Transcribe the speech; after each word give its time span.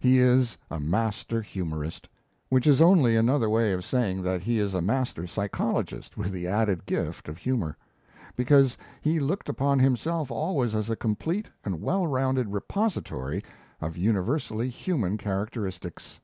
He 0.00 0.18
is 0.18 0.58
a 0.68 0.80
master 0.80 1.40
humorist 1.40 2.08
which 2.48 2.66
is 2.66 2.82
only 2.82 3.14
another 3.14 3.48
way 3.48 3.70
of 3.70 3.84
saying 3.84 4.20
that 4.22 4.40
he 4.40 4.58
is 4.58 4.74
a 4.74 4.82
master 4.82 5.28
psychologist 5.28 6.16
with 6.18 6.32
the 6.32 6.48
added 6.48 6.86
gift 6.86 7.28
of 7.28 7.38
humour 7.38 7.76
because 8.34 8.76
he 9.00 9.20
looked 9.20 9.48
upon 9.48 9.78
himself 9.78 10.28
always 10.28 10.74
as 10.74 10.90
a 10.90 10.96
complete 10.96 11.46
and 11.64 11.80
well 11.80 12.04
rounded 12.04 12.48
repository 12.52 13.44
of 13.80 13.96
universally 13.96 14.68
human 14.70 15.16
characteristics. 15.18 16.18